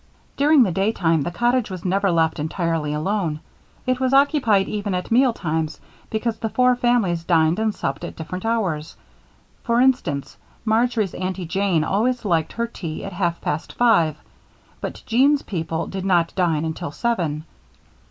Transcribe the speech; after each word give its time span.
During 0.35 0.63
the 0.63 0.71
daytime, 0.71 1.21
the 1.21 1.29
cottage 1.29 1.69
was 1.69 1.85
never 1.85 2.09
left 2.09 2.39
entirely 2.39 2.91
alone. 2.91 3.39
It 3.85 3.99
was 3.99 4.13
occupied 4.15 4.67
even 4.67 4.95
at 4.95 5.11
mealtimes 5.11 5.79
because 6.09 6.39
the 6.39 6.49
four 6.49 6.75
families 6.75 7.23
dined 7.23 7.59
and 7.59 7.71
supped 7.71 8.03
at 8.03 8.15
different 8.15 8.43
hours; 8.43 8.97
for 9.61 9.79
instance, 9.79 10.37
Marjory's 10.65 11.13
Aunty 11.13 11.45
Jane 11.45 11.83
always 11.83 12.25
liked 12.25 12.53
her 12.53 12.65
tea 12.65 13.05
at 13.05 13.13
half 13.13 13.41
past 13.41 13.73
five, 13.73 14.15
but 14.81 15.03
Jean's 15.05 15.43
people 15.43 15.85
did 15.85 16.03
not 16.03 16.33
dine 16.35 16.65
until 16.65 16.89
seven. 16.91 17.45